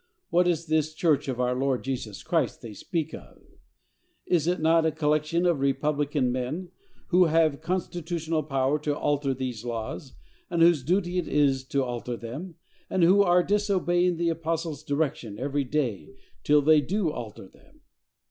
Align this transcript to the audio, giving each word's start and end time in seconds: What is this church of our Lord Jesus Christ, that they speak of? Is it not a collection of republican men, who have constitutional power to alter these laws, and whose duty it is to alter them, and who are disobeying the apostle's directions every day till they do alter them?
What 0.31 0.47
is 0.47 0.65
this 0.65 0.95
church 0.95 1.27
of 1.27 1.39
our 1.39 1.53
Lord 1.53 1.83
Jesus 1.83 2.23
Christ, 2.23 2.59
that 2.61 2.67
they 2.67 2.73
speak 2.73 3.13
of? 3.13 3.39
Is 4.25 4.47
it 4.47 4.59
not 4.59 4.83
a 4.83 4.91
collection 4.91 5.45
of 5.45 5.59
republican 5.59 6.31
men, 6.31 6.69
who 7.09 7.25
have 7.25 7.61
constitutional 7.61 8.41
power 8.41 8.79
to 8.79 8.97
alter 8.97 9.35
these 9.35 9.63
laws, 9.63 10.13
and 10.49 10.63
whose 10.63 10.81
duty 10.81 11.19
it 11.19 11.27
is 11.27 11.63
to 11.65 11.83
alter 11.83 12.17
them, 12.17 12.55
and 12.89 13.03
who 13.03 13.21
are 13.21 13.43
disobeying 13.43 14.17
the 14.17 14.29
apostle's 14.29 14.83
directions 14.83 15.37
every 15.39 15.65
day 15.65 16.09
till 16.43 16.63
they 16.63 16.81
do 16.81 17.11
alter 17.11 17.47
them? 17.47 17.81